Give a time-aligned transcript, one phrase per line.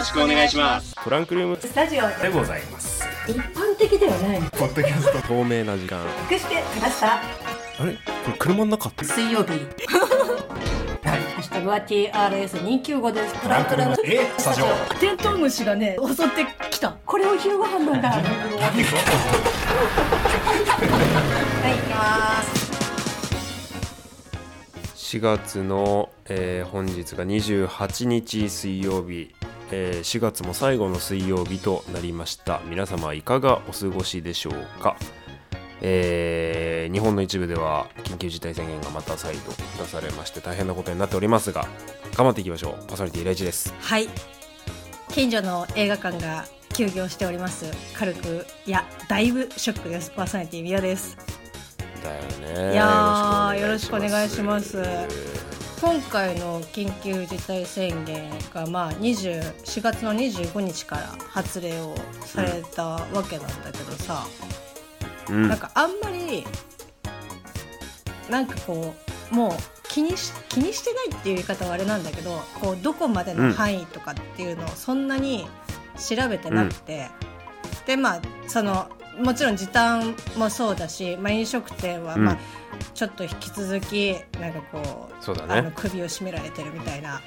[0.00, 0.94] ろしくお願いします。
[1.04, 1.58] トランクルーム。
[1.60, 3.04] スタジオでございます。
[3.28, 4.40] 一般的ではない。
[4.52, 5.28] ポッドキャスト。
[5.28, 6.00] 透明な時間。
[6.30, 7.20] 隠してきましたあ
[7.84, 7.92] れ？
[7.92, 9.04] これ車の中って？
[9.04, 9.50] 水曜日。
[9.50, 13.34] ハッシュタグは TRS295 です。
[13.42, 13.96] トランクルーム。
[14.04, 14.26] え？
[14.38, 14.66] スタジオ。
[14.98, 16.96] テントウムシがね襲ってきた。
[17.04, 18.08] これを昼ご飯なんだ。
[18.08, 18.28] はい行
[21.82, 22.70] きます。
[24.94, 29.34] 4月の、えー本日が28日水曜日、
[29.72, 32.60] えー4月も最後の水曜日となりました。
[32.66, 34.96] 皆様いかがお過ごしでしょうか、
[35.80, 39.52] えー日本の一部では緊急事態宣言がまた再度
[39.82, 41.68] 出されまして大変なことになっておりますが
[42.16, 42.72] 頑張っていきましょう。
[42.88, 43.72] パーソナリティレイジです。
[43.80, 44.08] はい。
[45.08, 47.66] 近所の映画館が休業しております。
[47.94, 50.10] 軽くいやだいぶショックです。
[50.10, 51.16] パーソナリティミヤです。
[52.02, 52.22] だよ
[52.68, 52.72] ね。
[52.72, 54.78] いやーよろしくお願いします
[55.80, 64.26] 今回の緊急事態宣言が、まあ、20 4月の25日から発令をされたわけなんだけどさ、
[65.30, 65.48] うん。
[65.48, 66.44] なんかあんまり
[68.28, 68.94] なんかこ
[69.32, 69.52] うもう
[69.88, 75.48] 気にし気にしてないっていう言い方はあれなんだけどこうどこまでの範囲とかっていうのをそんなに
[75.96, 77.08] 調べてなくて、
[77.86, 82.24] でまあそのもちろん時短もそうだし、まあ、飲食店は、うん。
[82.24, 82.38] まあ
[82.94, 87.20] ちょっと引き続きなんかこうそうだあのね首を絞められてるみたいな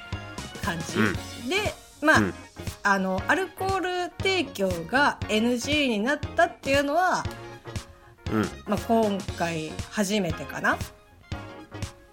[0.62, 1.12] 感じ、うん。
[1.48, 2.34] でまあ、うん。
[2.82, 7.24] あのアルコール提供が NG になったっていうのは、
[8.32, 8.42] うん。
[8.66, 10.76] まあ、今回初めてかな、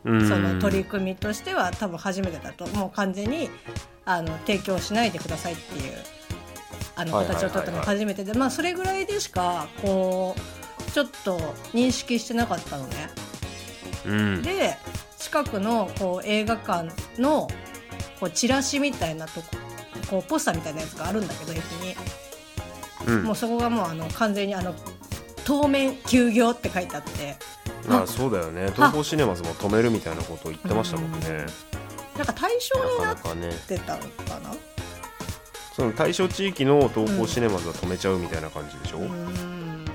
[0.05, 0.27] うん。
[0.27, 3.49] その取り組みとしては多分初めてだともう完全に
[4.05, 5.93] あの提供しないでくださいっていう
[6.95, 11.37] あの形を取ったのが初めてで、まあ、それぐらいでしかこうちょっと
[11.73, 13.09] 認識してなかったのね。
[14.05, 14.41] うん。
[14.41, 14.77] で
[15.17, 16.89] 近くのこう映画館
[17.21, 17.47] の
[18.19, 19.47] こうチラシみたいなとこ
[20.09, 21.95] こうポスターみたいなやつがあるんだけど駅に。
[23.07, 23.23] うん。
[23.23, 24.75] もうそこがもうあの完全にあの
[25.45, 27.35] 当面休業って書いてあって。
[27.87, 28.71] まあそうだよね。
[28.75, 31.45] 東宝シネマズも止めるみたいなことを言ってましたもんね。
[32.15, 33.17] なんか対象になっ
[33.67, 34.53] てたのかな？
[35.81, 39.85] その対象地域の東宝シネマズは止めちゃうみたいな感じでしょ、うーん。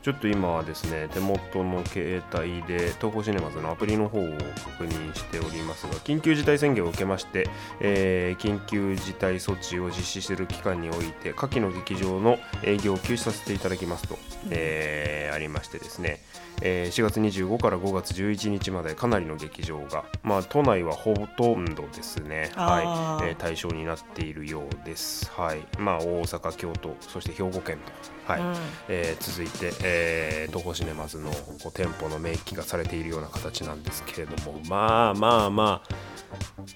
[0.00, 4.30] ちょっと今はですね手元の携帯で東宝シネマズのアプリの方を
[4.78, 7.48] 確認しておりますが緊急事態宣言を受けまして、
[7.80, 14.16] えー緊急事態措置を実施する期間において下記の劇場の営業を休止させていただきますと、
[14.50, 16.20] えーありましてですね、
[16.62, 23.28] えー4月25から5月11日までかなりの劇場が、まあ、都内はほとんどですね、はい。
[23.28, 25.30] えー対象になっているようです。
[25.36, 25.58] はい。
[25.78, 27.78] まあ、大阪、京都そして兵庫県
[28.26, 28.40] と、はい。
[28.40, 28.54] うん。
[28.88, 35.82] えー続いて、えー東宝シネマズのこう店舗の明記がされているような形なんですけれどもまあまあま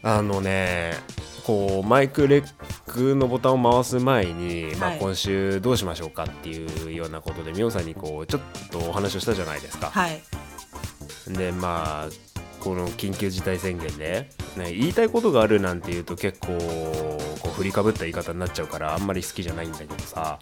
[0.02, 0.92] ああのね
[1.46, 2.44] こうマイクレッ
[2.86, 9.90] クのボタンを回す前に、まあ、はい今週どうしましょうかっていうようなことでみおさんにこうちょっとお話をしたじゃないですか。
[9.90, 10.22] はい。
[11.28, 12.30] でまあ
[12.60, 16.48] この緊急事態宣言で、ね、言いたいことがあるなんて言うと結構
[17.40, 20.38] こう振りかぶった言い方になっちゃうからあんまり好きじゃないんだけどさ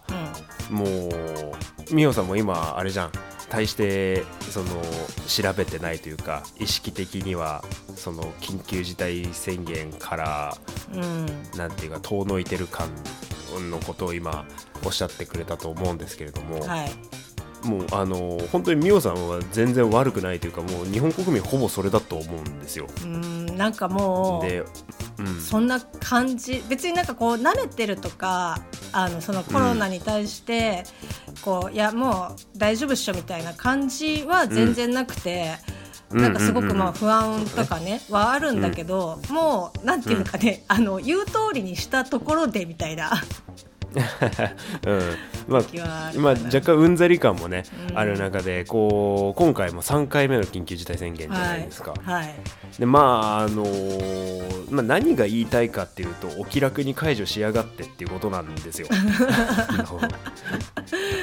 [0.69, 0.77] うん。
[0.77, 3.11] もうみおさんも今あれじゃん
[3.49, 4.69] 対してその
[5.27, 7.63] 調べてないというか意識的には
[7.95, 10.57] その緊急事態宣言から
[10.93, 11.25] うん。
[11.57, 12.89] なんていうか遠のいてる感
[13.69, 14.45] のことを今
[14.85, 16.91] おっしゃってくれたと思うんですけれども、はい
[17.63, 22.87] もうあの本当にみおさんは全然悪くないというかもう日本国民ほぼそれだと思うんですよ。
[23.03, 24.63] うんなんかもうで、
[25.17, 28.61] うん、そんな感じ別になんかこう慣れてるとか
[28.93, 30.83] あのそのコロナに対して、
[31.41, 35.55] こういやもう大丈夫っしょみたいな感じは全然なくて。
[36.09, 36.21] うん。
[36.21, 43.11] なんかすごくうんうんうんまあ不安とかねはあるんだけど、もうなんていうのかね、あの言う通りにしたところでみたいな
[44.85, 45.01] うん。
[45.47, 45.63] まあ
[46.17, 47.97] まあ、若干うんざり感もね、うん。
[47.97, 51.91] ある中でこう今回も3回目の緊急事態宣言じゃないですか。
[51.91, 52.35] はい、はい。
[52.77, 58.87] でまああのーまあ、何が言いたいかっていうとお気楽に解除しやがってっていうことなんですよ。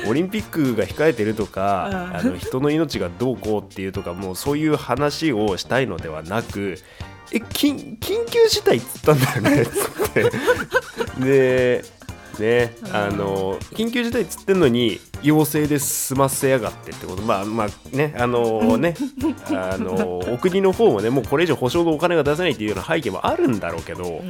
[0.09, 2.17] オリンピックが控えてるとか、うん。
[2.17, 6.79] あの人の命がどうこうっていうとかもうそういう話をしたいのではなく
[7.33, 10.31] え緊緊急事態っつったんだよねっつって。
[11.25, 11.85] で
[12.41, 12.77] ね。
[12.93, 17.23] あの緊急事態つってんのに陽性で済ませやがってってこと。
[17.23, 18.95] まあまあねあのね
[19.49, 24.23] あのお国の方もねもうこれ以上保証のお金が出せないっていうような背景もあるんだろうけど、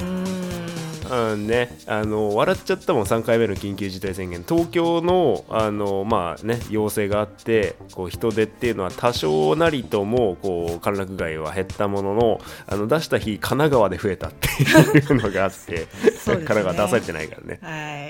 [1.07, 4.43] うーんうんね、あの笑っちゃったもん3回目の緊急事態宣言。
[4.47, 15.87] 東京のあの、まあね、要請があってこう人出っていうのは多少なりともこう歓楽街は減ったもののあの出した日神奈川で増えたっていうのがあって、ね。
[16.25, 17.59] 神奈川出されてないからね。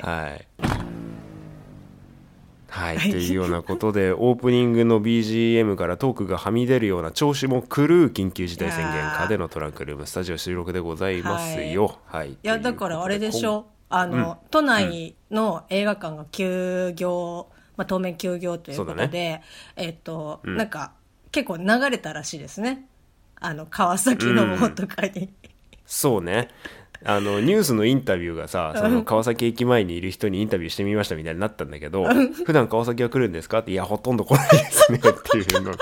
[0.02, 0.28] はい。
[0.28, 0.77] はい
[2.70, 3.32] はい、とい。
[3.32, 12.00] うようなことで オープニングの BGM からトークがはみ出るような調子も狂う緊急事態宣言下でのトランクルームスタジオ収録でございますよ。
[12.08, 12.38] はい、い。
[12.44, 13.68] やだからあれでしょ？
[13.90, 17.48] あの、都内の映画館が休業、
[17.78, 19.44] まあ、当面休業ということで、ね、
[19.76, 20.92] えっ、と、うん、なんか
[21.32, 22.86] 結構流れたらしいですね。
[23.40, 25.30] あの川崎の方とかに、うん、
[25.86, 26.50] そうね
[27.08, 32.04] あのニュースのインタビューがさその川崎駅前にいる人にインタビューしてみましたみたいになったんだけど
[32.46, 33.60] 普段川崎は来るんですか？
[33.60, 35.74] っていやほとんど来ないですねっていうの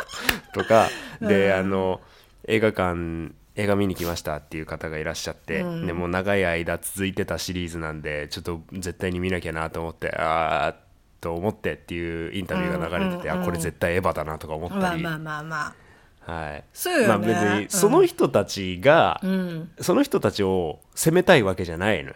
[0.54, 0.88] とか
[1.19, 2.00] であの
[2.48, 10.75] 映画館映画見に来ましたっていう方がいらっしゃって、うん、でも長い間続いてたシリーズなんでちょっと絶対に見なきゃなと思ってああ
[11.21, 15.01] と思ってっていうインタビューが流れてて、うんうんうん、あこれ絶対エヴァだなとか思ったり。
[15.01, 15.85] まあまあまあまあ
[16.25, 16.63] はい。
[16.74, 17.07] そうよね。
[17.07, 22.16] まあ、別にその人たちが、うん、その人たちを責めたいわけじゃないのよ。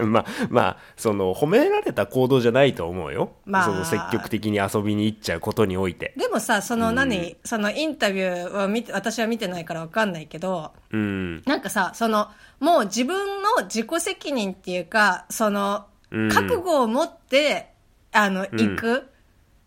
[0.00, 3.64] うん、 まあまあその褒められた行動じゃないと思うよ、まあ。
[3.64, 6.12] その積極的に遊びに行っちゃうことにおいて。
[6.16, 11.42] でもさその何、そのインタビューを見て私は見てないから分かんないけど、うん。
[11.44, 12.28] なんかさその
[12.60, 16.28] もう自分の自己責任っていうかそのうん。
[16.30, 17.72] 覚悟を持って、
[18.12, 19.08] あの行く。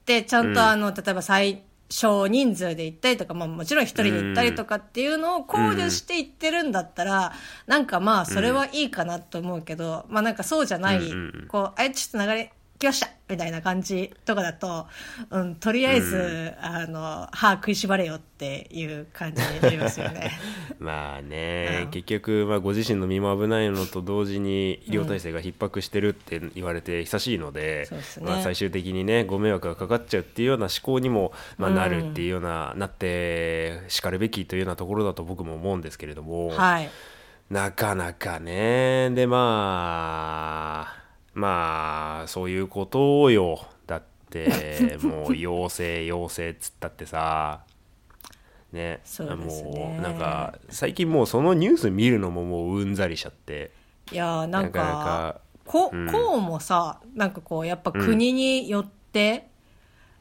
[0.05, 7.33] でちゃんとあの、例えば最少人数で行ったりとか、まあ、もちろん一人で行ったりとかっていうのを考慮して行ってるんだったら、
[7.67, 11.47] なんかまあそれはいいかなと思うけど、まあなんかそうじゃない、うんうん。
[11.47, 14.87] こうあちょっと流れ来ましたみたいな感じとかだと、
[15.29, 20.31] うん、とりあえず、あの歯食いしばれよっていう感じになりますよね。
[20.79, 21.91] まあね、うん。
[21.91, 28.25] 結局、まあ、ご自身の身も危ないのと同時に医療体制が逼迫してるって言われて久しいので,、そうですね。
[28.25, 36.89] まあ、最終的にねご迷惑がかかっちゃうっていうような思考にも、まあ、なるっていうような、なってしかるべきというようなところだと僕も思うんですけれども、はい。
[37.49, 39.11] なかなかね。
[39.11, 41.00] でまあ
[41.33, 43.65] まあそういうことよ。
[43.87, 47.61] だって もう陽性陽性っつったってさ
[48.71, 49.69] ねそうですね。
[49.69, 53.71] もうなんか最近もうそのニュース見るのももううんざりしちゃって。
[54.11, 56.11] いやーなんかなかなかこうん。
[56.11, 59.49] こうもさなんかこうやっぱ国によって、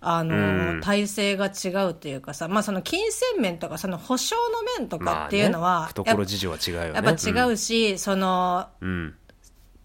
[0.01, 0.81] あのうん。
[0.81, 6.87] 体制が違うというかさ、まあ、その金銭面とかその保証の面とかまあっていうのは、ね、懐事情は違うよね。
[6.95, 9.15] やっぱ違うし、そのうん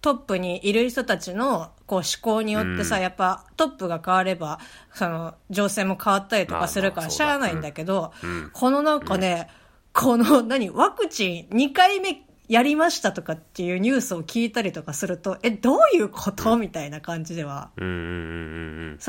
[0.06, 3.02] トップにいる人たちのこう思考によってさ、うん。
[3.02, 4.60] やっぱトップが変われば
[4.94, 8.52] その情勢も変わったりとまあかするからしゃあないんだけど、うん。
[8.54, 9.50] このなんかね、
[9.94, 16.56] この何ワクチン2回目やりましたとかっていうニュースを聞いたりとかするとえどういうこと？
[16.56, 17.72] みたいな感じでは。
[17.80, 17.82] そ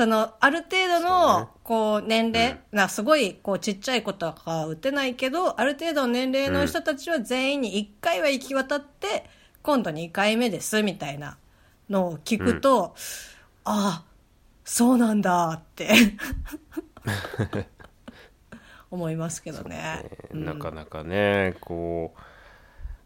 [0.07, 9.29] のある程度のこう年齢、なすごいこうちっちゃい子とかは打てないけどある程度の年齢の人たちは全員に1回は行き渡って、
[9.67, 11.37] 今度2回目ですみたいな
[11.89, 12.95] のを聞くと、
[13.65, 14.03] ああ
[14.63, 15.89] そうなんだって。
[18.89, 20.05] 思いますけどね。
[20.31, 20.45] うん。
[20.45, 22.13] なかなかねこ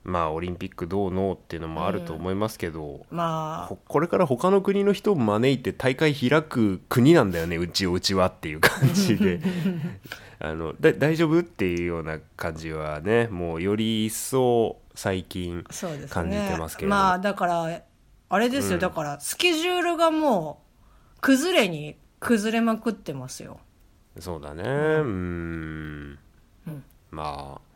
[0.06, 9.40] うまあオリンピックどうのっていうのもあると思いますけど、まあここれから他の国の人を招いて大会開く国なんだよねうちうちはっていう感じで。
[10.38, 15.64] あのだ大丈夫っていうような感じはねもうより一層最近
[16.10, 17.02] 感じてますけれども。
[17.02, 17.82] まあだから
[18.30, 18.80] あれですよ、うん。
[18.80, 20.64] だからスケジュールがも
[21.18, 23.60] う崩れに崩れまくってますよ。
[24.20, 24.64] そうだね。
[24.64, 26.20] うん。
[26.68, 26.84] うん。
[27.10, 27.71] まあ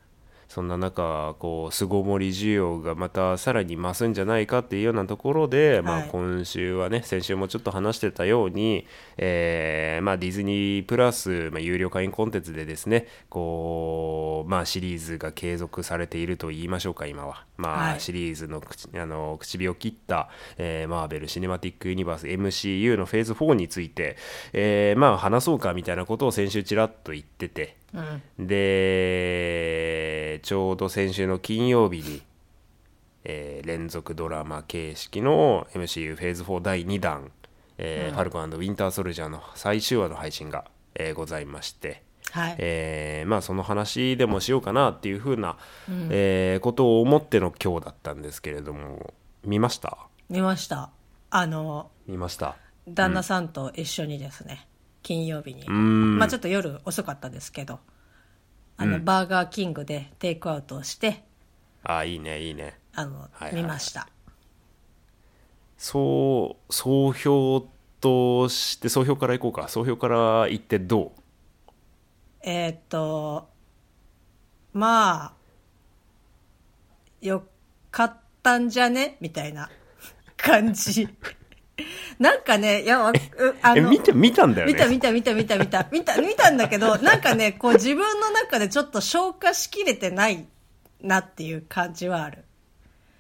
[0.55, 24.15] そんな中こう巣ごもり需要がまたさらに増すんじゃないかっていうようなところで、まあ、はい今週はね先週もちょっと話してたように、えーまあ、ディズニープラス、まあ、有料会員コンテンツでですねこう、まあ、シリーズが継続されていると言いましょうか今は、まあはいシリーズの口あの口火を切った、えーマーベル・シネマティック・ユニバース MCU のフェーズ4について、
[24.53, 27.75] えーまあ、話そうかみたいなことを先週ちらっと言ってて。
[27.94, 28.48] うん。
[28.48, 32.22] でちょうど先週の金曜日に、
[33.24, 37.32] えー連続ドラマ形式の MCU フェーズ4第2弾、
[37.77, 40.65] えーファルコンウィンター・ソルジャーの最終話の配信が、
[40.96, 45.58] えーございまして、はい、えーまあ、その話でもしようかなっていうふうな、
[46.10, 49.13] えーことを思っての今日だったんですけれども
[49.44, 49.98] 見ました？
[50.30, 50.92] 見ました。
[51.32, 52.56] あの見ました。
[52.88, 54.68] 旦那さんと一緒にですね、
[55.05, 56.17] 金曜日に、ん。
[56.17, 57.79] まあちょっと夜遅かったですけど。
[58.77, 61.24] あの、バーガーキングでテイクアウトをして
[61.83, 62.77] ああいいねいいね。
[62.93, 64.09] あの、はいはい見ました。
[65.77, 67.69] そう総評
[68.01, 69.69] として総評からいこうか。
[69.69, 71.21] 総評からいってどう？
[72.41, 73.47] えーっと
[74.74, 75.33] まあ
[77.21, 77.47] よ
[77.91, 79.15] かったんじゃね？
[79.21, 79.69] みたいな
[80.35, 81.07] 感じ
[82.20, 83.05] なんかねいや
[83.62, 84.74] あのえ見て見たんだよね。
[84.74, 85.88] 見た見た見た見た見た。
[85.91, 90.46] 見た見たんだけど なんかねこう自分の中でちょっと消化しきれてない
[91.01, 92.46] なっていう感じはある。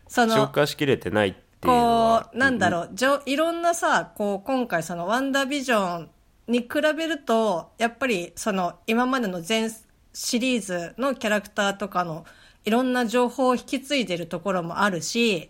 [0.07, 6.09] その消化しきれてないっていうのこはうなんだろうじょいろんなさこう今回その「ワンダービジョン」
[6.47, 9.71] に比べるとやっぱりその今までの全
[10.13, 12.25] シリーズのキャラクターとかの
[12.63, 15.49] いろんな情報を引き継いでるところもあるし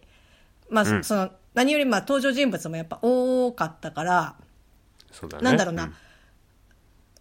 [0.69, 1.03] まあ、うん。
[1.03, 4.35] その何よりまあ登場人物もやっぱ多かったから
[5.11, 5.43] そうだね。
[5.43, 5.87] なんだろうな、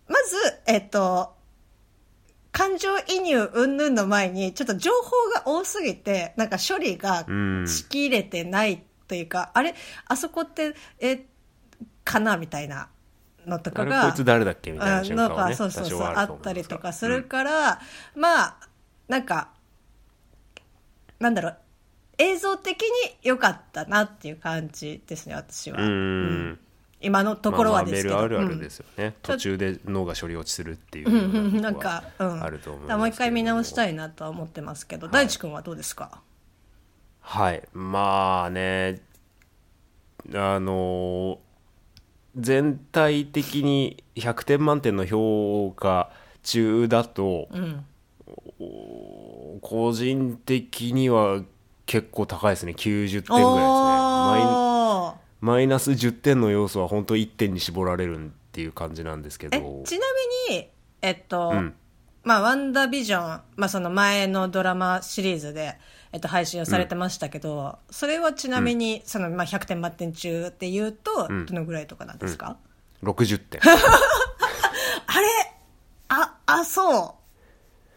[0.09, 0.37] まず、
[0.67, 1.35] えっと、
[2.50, 7.69] 感情移入云々の前に、ちょっと情報が多すぎて、なんか処理がうん。
[7.69, 9.75] しきれてないというか、あれ、
[10.07, 11.25] あそこって、え、
[12.05, 12.88] かなみたいな
[13.47, 14.03] のとかが。
[14.03, 17.81] こいつ誰だっけみたいな瞬間はねそうそうそう、あったりとかするから、
[18.17, 18.57] まあ、
[19.09, 19.50] なんか、
[21.21, 21.57] なんだろう、
[22.18, 22.87] 映像的に
[23.23, 25.80] 良かったなっていう感じですね、私は。
[25.80, 25.87] うん。
[25.87, 26.59] うん。
[27.00, 28.14] 今のところはですけど。
[28.14, 28.61] まあ、マーベルあるあるうん。
[28.61, 35.12] ですよね、途中で脳が処理落ちするっていうなんか、うん、あると思いますだからもう一回見直したいいなとは思ってますけど、はい。
[35.12, 36.23] 大地君はどうですか？
[37.21, 37.62] はい。
[37.73, 39.02] まあね
[40.35, 41.38] あの
[42.37, 46.11] 全体的に100点満点の評価
[46.42, 47.85] 中だとうん。
[49.61, 51.42] 個人的には
[51.87, 52.73] 結構高いですね。
[52.73, 53.45] 90点ぐらいですね。
[53.45, 59.57] マイマイナス10点の要素は本当1点に絞られるっていう感じなんですけど。
[59.57, 60.07] えちな
[60.49, 60.69] みに
[61.03, 61.75] えっと、うん。
[62.23, 65.79] まあ「ワンダービジョン」まあ、その前のドラマシリーズで、
[66.12, 71.45] えっと、配信をされてましたけど、それはちなみに、そのまあ、100点満点中っていうと、ん。
[71.45, 72.57] どのぐらいとかなんですか、
[73.03, 73.61] 60点。
[75.07, 75.26] あれ？
[76.09, 77.14] ああそう。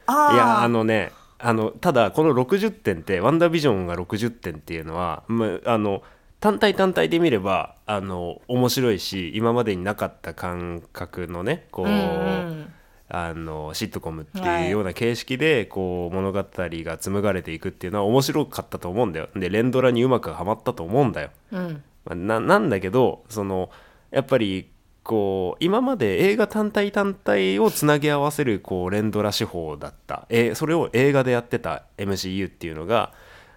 [0.07, 0.33] あー。
[0.33, 6.01] いやあのねあのただこの60点ってワンダービジョンが60点っていうのは、まあ、あの
[6.39, 12.73] 単体単体で見ればあの面白いし今までになかった感覚のねこう、うんうん。
[13.09, 19.29] あのシットコムってはいいうような形式でこう物語が紡がれていくっていうのは面白かったと思うんだよ。
[19.33, 21.29] で連ドラにうまくはまったと思うんだよ。
[21.51, 21.83] うん。
[22.03, 23.69] まあななんだけどその
[24.11, 24.69] やっぱり
[25.07, 33.13] こう今まで映画単体単体をつなぎ合わせるこう連ドラ手法だった、えーそれを映画でやってた MCU っていうのが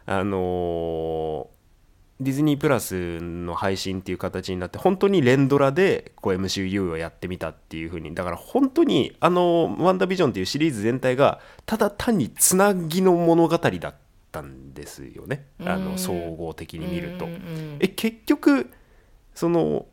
[0.06, 1.46] あのー
[2.20, 8.14] ディズニープラスの配信っていう形になって本当に連ドラでこう MCU をやってみたっていう風に。
[8.14, 13.94] だから本当にあの「ワンダービジョン」っていうシリーズ全体がただ単につなぎの物語だっ
[14.30, 15.46] たんですよね。
[15.64, 15.84] あうん。
[15.86, 17.26] の総合的に見ると。
[17.80, 18.70] え結局
[19.34, 19.86] その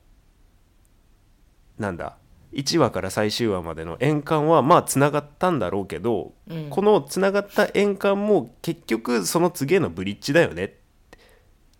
[1.77, 2.17] なんだ
[2.53, 6.69] ？1話から最終話までの円環はまあつながったんだろうけど、うん。
[6.69, 10.71] このつながった円環も結局その次へのブリッジだよねっ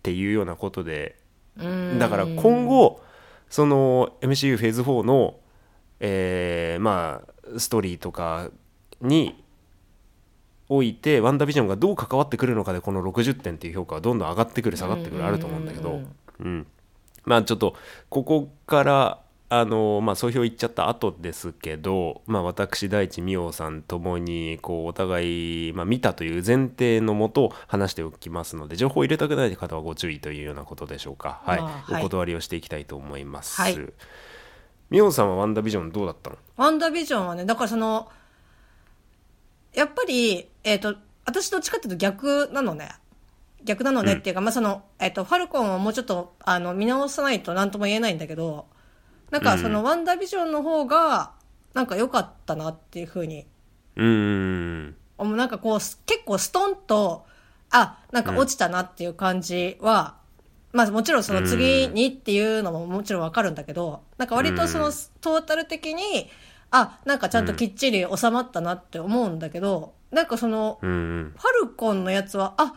[0.02, 1.16] ていうようなことで。
[1.58, 1.98] うん。
[1.98, 3.00] だから今後
[3.48, 5.36] その MCU フェーズ4の、
[6.00, 8.50] えーまあストーリーとか
[9.00, 9.42] に
[10.68, 16.02] おいてワンダービジョンがどう関わってくるのかでこの60点っていう評価はどんどん上がってくる下がってくるあると思うんだけど、
[16.40, 16.66] うん、
[17.24, 17.74] まあちょっと
[18.10, 32.02] ここからあのまあ総評言っちゃった後ですけど、まあ、私大地美桜さんともにこうお互い、まあ、見たという前提のもと話しておきますので情報を入れたくない方はご注意というようなことでしょうか、はいまあはい。
[32.02, 33.60] お断りをしていきたいと思います。
[33.60, 33.78] はい。
[34.90, 36.36] 美桜さんはワンダービジョンどうだったの？
[36.56, 38.08] ワンダービジョンはね、だからその、
[39.74, 42.90] やっぱり、えっ、と、私どっちかっていうと逆なのね。
[43.64, 48.66] 逆なのねっていうか、まあその、えっ、と、ファルコンはもうちょっと、あの、見直さないと何とも言えないんだけど、
[49.30, 51.32] なんかその、ワンダービジョンの方が、
[51.74, 53.46] なんか良かったなっていうふうに。
[53.96, 57.26] うーんなんかこう、す結構ストンと、
[57.70, 60.16] あ、なんか落ちたなっていう感じは、
[60.72, 66.30] まあもちろんその次にっていうのももちろんわかるんだけど、なんか割とそのトータル的に、
[66.70, 71.34] あ、なんかちゃんときっちり収まったなって思うんだけど、なんかその、うんうん。
[71.36, 72.74] ファルコンのやつは、あ、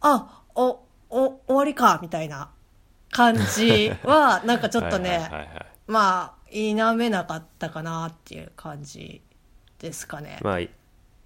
[0.00, 2.50] あ、お、お、終わりか、みたいな
[3.16, 9.22] 感じは、なんかちょっとね、はいはいはいはいまあ、否めなかったかなっていう感じ
[9.78, 10.38] ですかね。
[10.42, 10.58] まあ、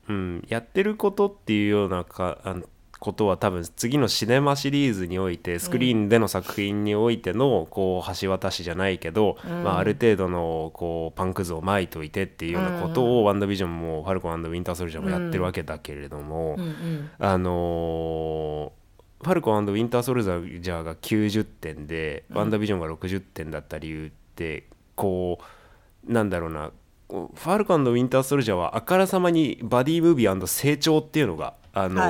[0.09, 2.65] うん、やってることっていうようなかあの
[2.99, 17.11] ことは多分次のシネマシリーズにおいてスクリーンでの作品においてのこう橋渡しじゃないけど、うんまあ、ある程度のこうパンク図を巻いといてっていうようなことを、ワンダービジョンもファルコンウィンターソルジャーもやってるわけだけれども、うんうん。
[17.19, 18.80] あのー
[19.23, 22.37] ファルコンウィンター・ソルジャーが90点で、うん。
[22.39, 25.39] ワンダービジョンが60点だった理由ってこ
[26.09, 26.71] うなんだろうな
[27.09, 32.01] ファルコンウィンター・ソルジャーはあからさまにバディムービー成長っていうのがあの、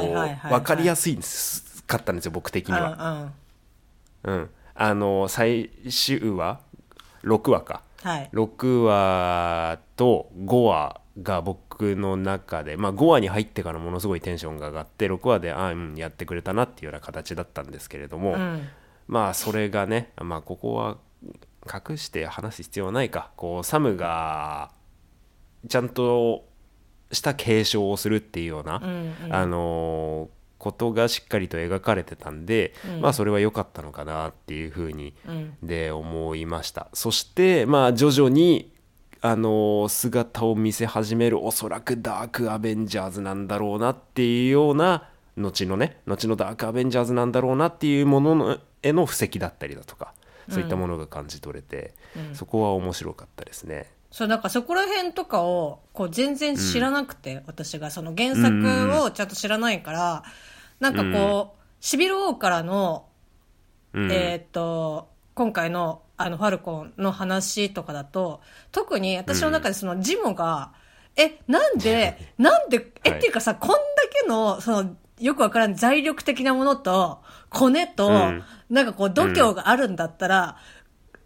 [0.49, 3.33] 分かりやすいんですかったんですよ僕的には。
[4.25, 4.40] うんうん。
[4.40, 6.61] うん、あの最終話
[7.25, 7.83] 6話か。
[8.02, 8.31] はい。
[8.33, 18.68] 6話と5話が僕の中で、まあ、5話に入ってからものすごいテンションが上がって6話でああ、うん、やってくれたなっていうような形だったんですけれども、うん。
[19.06, 20.99] まあそれがね、まあ、ここは
[21.66, 23.30] 隠して話す必要はないか。
[23.37, 24.70] こうサムが
[25.68, 26.44] ちゃんと
[27.12, 29.34] した継承をするっていうような、うんうん。
[29.34, 33.00] あのーことがしっかりと描かれてたんで、うん。
[33.00, 35.56] まあそれは良かったのかなっていうふうにうん。
[35.62, 36.88] で思いました。
[36.92, 38.70] そしてまあ徐々に
[39.22, 50.14] あの姿を見せ始めるおそらくダークアベンジャーズなんだろうなっていうような後のね後のダークアベンジャーズなんだろうなっていうもののへの布石だったりだとか
[50.50, 52.34] そういったものが感じ取れて、うん。
[52.34, 53.90] そこは面白かったですね。
[54.10, 60.24] そうなんかそこら辺とかをこう全然知らなくて、私がその原作をちゃんと知らないから、
[60.80, 63.06] なんかこう、シビル王からの、
[63.92, 64.12] うん。
[64.12, 70.72] えーっと今回のあのファルコンの話とかだと特に私の中でそのジモが、
[71.16, 73.18] えなんで なんでえ、はい。
[73.18, 73.76] っていうかさこんだ
[74.22, 78.44] けのそのよくわからん財力的なものとコネと、うん。
[78.68, 80.56] なんかこう度胸があるんだったら、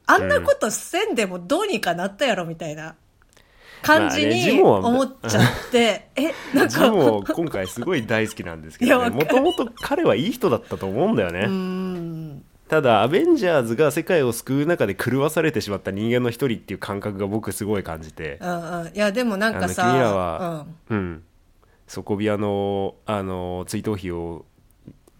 [0.06, 2.94] あんなことせんでもどうにかなったやろみたいな
[3.82, 9.10] 感じに思っちゃって、 えなんかジモ今回すごい大好きなんですけどね。
[9.10, 12.44] もともと彼はいい人だったと思うんだよね。
[12.68, 18.97] ただアベンジャーズが世界を救う中で狂わされてしまった人間の一人っていう感覚が僕すごい感じて、うんうん。
[18.97, 21.23] いやでもなんかさ君らはうん、
[21.87, 24.47] 底ビアのあの追悼碑を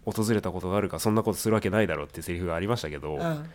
[0.05, 3.21] 訪れたことがあるかそんなことするわけないだろうっていうセリフがありましたけど、うん。
[3.21, 3.49] うん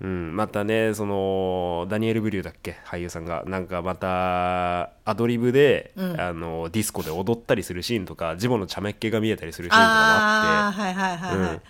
[0.00, 3.42] うん、またねそのダニエル・ブリューだっけ俳優さんが。
[3.48, 6.20] なんかまたアドリブで、うん。
[6.20, 10.80] あのディスコで踊ったりするシーンとかジモの茶目っ気が見えたりするシーンとかもあって。
[10.80, 11.60] ああはいはいはいはい、うん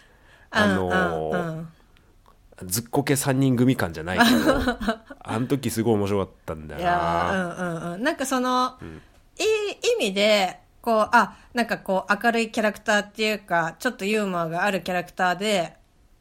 [0.50, 1.68] あのーうんうん。
[2.66, 4.58] ずっこけ3人組感じゃないけど
[5.20, 7.30] あの時すごい面白かったんだよな。
[7.32, 8.02] ーうんうんうん。
[8.02, 8.78] なんかその、
[9.38, 9.46] いい
[10.02, 15.76] 意味でこうあなんかこう明るいキャラクターっていうかちょっとユーモアがあるキャラクターで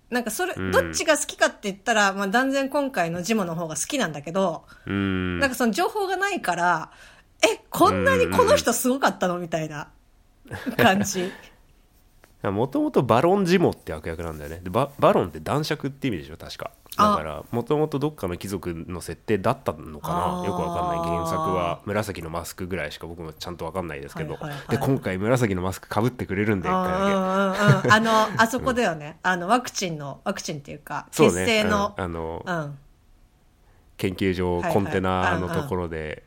[0.09, 0.71] なんかそれ、うん。
[0.71, 5.39] どっちが好きかって言ったら、まあ、断然今回のジモの方が好きなんだけど、うん。
[5.39, 6.91] なんかその情報がないから
[7.41, 9.37] えこんなにこの人すごかったの？
[9.39, 9.89] みたいな
[10.77, 11.31] 感じ
[12.43, 14.61] もともとバロンジモって悪役なんだよね。
[14.63, 16.71] でババロンって男爵って意味でしょ確か。
[16.95, 20.45] だあからもともとどっかの貴族の設定だったのかな。
[20.45, 21.09] よくわかんない。
[21.09, 24.69] 原作は紫のマスクぐらいしか僕もちゃんとわかんないですけど、はいはいはい。
[24.69, 27.03] で今回紫のマスクかぶってくれるんで一回だけ。
[27.03, 32.03] うんうんうんうんあのあそこだよね、あのワクチンのワクチンっていうか血清のうん。
[32.03, 32.77] あのうん。
[33.97, 36.23] 研究所コンテナのところで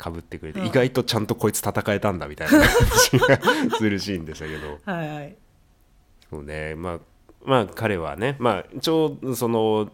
[0.00, 0.66] かぶってくれて、うん。
[0.66, 2.68] 意外とちゃんとこいつ戦えたんだみたいな感
[3.10, 3.18] じ
[3.70, 4.78] がするシーンでしたけど。
[4.84, 5.36] はいはい。
[6.30, 6.74] そうね。
[6.74, 6.98] まあ
[7.44, 9.90] まあ彼はねまあちょうどその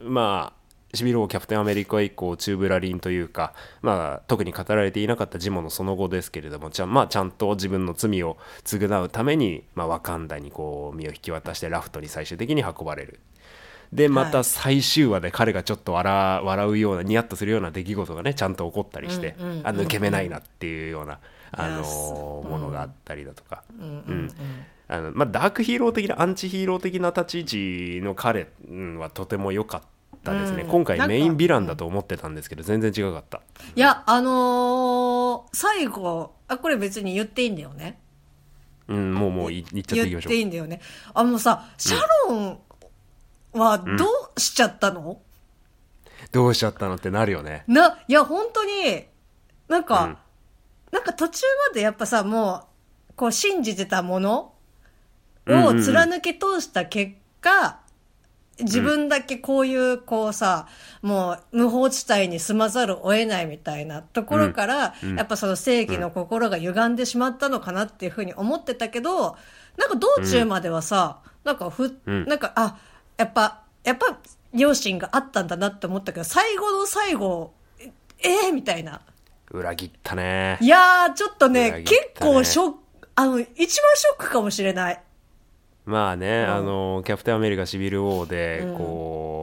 [0.00, 0.58] まあ
[0.94, 13.20] シビル王キャプテンアメリカ以降チューブラリンというか、まあ、特に語られていなかったジモのその後ですけれどもちゃ,、まあ、ちゃんと自分の罪を償うために、まあ、ワカンダにこう身を引き渡してラフトに最終的に運ばれる
[13.92, 21.20] でまた最終話で彼がちょっと笑笑うようなニヤッとするような出来事がねちゃんと起こったりして、あ抜け目ないなっていうような、
[21.52, 23.62] あのものがあったりだとか。
[23.80, 24.30] うん。
[24.90, 29.82] あのまあ、ダークヒーロー的なアンチヒーロー的な立ち位置の彼うんはとても良かっ
[30.24, 30.68] たですね、うん。
[30.70, 33.42] 今回メインヴィランだと思ってたんですけど全然違かった。
[33.76, 37.98] いやあのー最後あこれ別に言っていいんだよね。
[38.88, 40.30] うんもうもうい言っちゃっていきましょう。
[40.30, 40.80] 言っていいんだよね。
[41.12, 41.98] あのさシャ
[42.28, 42.58] ロン
[43.52, 44.04] はど
[44.36, 45.20] うしちゃったの、
[46.32, 47.64] どうしちゃったのってなるよね。
[47.66, 49.06] ないや本当に
[49.68, 50.16] なんか、うん。
[50.92, 52.66] なんか途中までやっぱさも
[53.10, 54.54] うこう信じてたものを
[55.46, 55.82] うんうんうん。
[55.82, 57.80] 貫き通した結果、
[58.60, 60.66] 自分だけこういうこうさ
[61.00, 65.16] もう無法地帯に住まざるを得ないみたいなところから、うんうん。
[65.16, 69.36] やっぱその正義の心が歪んでしまったのかなっていうふうに思ってたけど
[69.76, 72.26] なんか道中まではさ、なんかふ、うん。
[72.26, 72.78] なんかあ
[73.18, 74.18] やっぱやっぱ
[74.54, 77.52] 両親があったんだなって思ったけど最後の最後
[78.20, 79.00] ええー、みたいな。
[79.50, 85.02] 裏切ったねいやー、ちょっとね、ね結構ショック、あの、一番ショックかもしれない。
[85.86, 89.37] まあね、うんあのキャプテンアメリカシビル王でうんこう、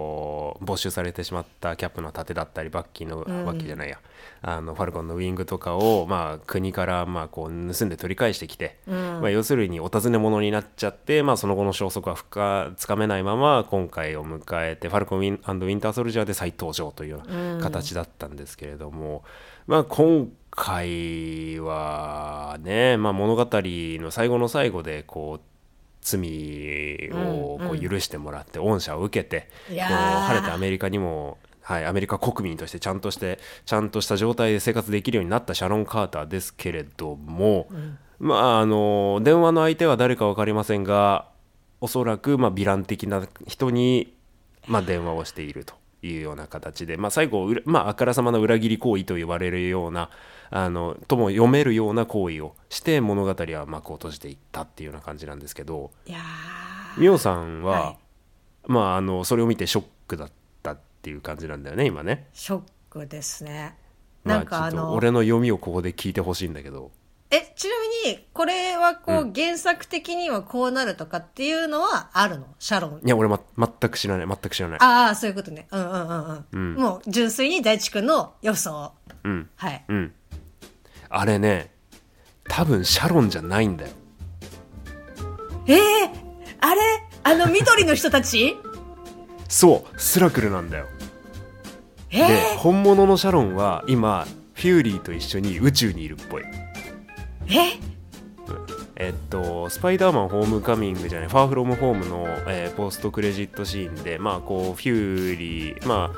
[0.65, 3.45] 没収されてしまったキャップの盾だったりバッキーの、ん。
[3.45, 3.99] バッキーじゃないや。
[4.41, 9.21] あのファルコンのウィングとかを、まあ、国からまあこう盗んで取り返してきて、うん。
[9.21, 17.21] まあ、要するにお尋ね者になっちゃって、まあ、その後の消息はつかめないまま今回を迎えてファルコンウィンウィンターソルジャーで再登場という
[17.61, 19.23] 形だったんですけれども、
[19.67, 25.54] まあ、今回はね、まあ、物語の最後の最後でこう
[26.05, 37.67] 罪をこう許してもらって恩赦を受けて、こう晴れてアメリカにも、はい、アメリカ国民としてちゃんとしてちゃんとした状態で生活できるようになったシャロン・カーターですけれども、
[38.19, 41.27] まああの電話の相手は誰か分かりませんが
[41.81, 44.13] おそらくまあヴィラン的な人に
[44.67, 45.73] まあ電話をしていると
[46.05, 50.09] いうような形で、まあ、最後、まあ、あからさまな裏切り行為と言われるような
[50.49, 55.91] あのとも読めるような行為をして物語は幕を閉じていったっていうような感じなんですけど
[56.97, 57.97] ミオさんは、はい。
[58.67, 60.31] まああのそれを見てショックだっ
[60.63, 62.27] たっていう感じなんだよね今ね。
[62.33, 63.75] ショックですね。
[64.23, 66.91] まなんかあちょっとの、俺の読みをここで聞いてほしいんだけど
[67.31, 67.73] えちな
[68.05, 69.33] みにこれはこう、うん。
[69.33, 72.45] 原作的にはこうなるとかっていうのはあるの？
[72.59, 73.01] シャロン。
[73.03, 74.27] いや俺、ま、全く知らない。
[74.27, 74.79] 全く知らない。
[74.79, 75.67] ああそういうことね。
[75.71, 76.75] うんうんうんうん、うん。
[76.75, 78.91] もう純粋に大地君の予想。
[79.23, 79.49] うん。
[79.55, 79.85] はい。
[79.87, 80.13] うん。
[81.09, 81.71] あれね
[82.47, 83.91] 多分シャロンじゃないんだよ。
[85.67, 85.77] えー、
[86.59, 86.81] あれ？
[87.23, 88.55] あの緑の人たち？
[89.49, 89.99] そう。
[89.99, 90.85] スクラルなんだよ。
[92.11, 96.43] えでー、本物のシャロンは今フューリーと一緒に宇宙にいるっぽい。
[97.47, 97.79] え？
[98.97, 106.17] えっと、スパイダーマンホームカミングじゃない、ファーフロムホームの、えーポストクレジットシーンで、まあ、こう、フューリー、まあ、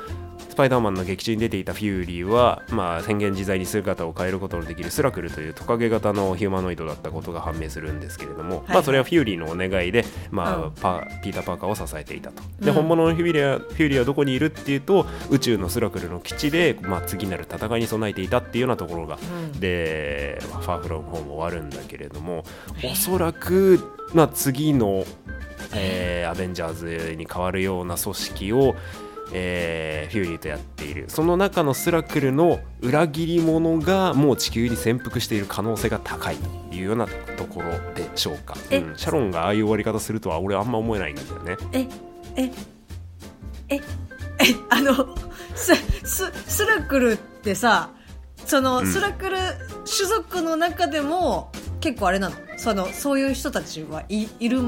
[0.58, 10.72] パイダーマンの劇中に出ていたフューリーは、まあ、変幻自在に姿を変えることのできるスクラルというトカゲ型のヒューマノイドだったことが判明するんですけれども、いまあ、それはフューリーのお願いで、まあうん。
[10.72, 12.42] パピーター・パーカーを支えていたと。
[12.58, 12.74] で、うん。
[12.74, 19.60] 本物のフューリーはフューリーはどこにいるっていうと、宇宙のスクラルの基地で、まあ、次なる戦いに備えていたっていうようなところがうん。
[19.60, 22.42] でファーフロムホーム終わるんだけれども
[22.82, 23.78] おそらく、
[24.12, 25.04] まあ、次の、
[25.72, 28.74] えーアベンジャーズに変わるような組織を、
[29.32, 31.04] えーフューリーとやっている。
[31.08, 41.56] その中のスクラルの裏切り者がもう地球に潜伏している可能性が高いというようなところでしょうか、えうん、シャロンがああいう終わり方するとは俺あんま思えないんだよね。
[41.72, 41.86] え
[42.36, 42.50] え
[43.68, 43.80] ええ
[44.70, 45.14] あの
[45.54, 47.90] スススラクルってさ
[48.46, 48.86] その、うん。
[48.86, 49.36] スラクル
[49.84, 52.36] 種族の中でも結構あれなの？
[52.56, 54.60] そのそういう人たちはいいる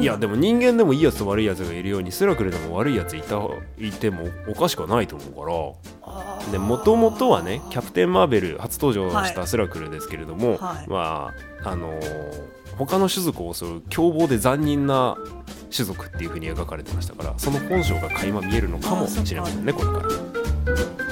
[0.00, 3.40] いやでも人間でもいいやつと悪いやつがいるようにスラクルでも悪いやついた
[3.78, 6.50] いてもおかしくはないと思うから。
[6.50, 10.88] でもともとはねキャプテン・マーベル初登場したスラクルですけれども、はい。
[10.88, 11.32] ま
[11.64, 15.16] ああのー他の種族を襲う凶暴で残忍な
[15.74, 21.05] 種族っていう風に描かれてましたからその本性が垣間見えるのかもしれませんねこれから。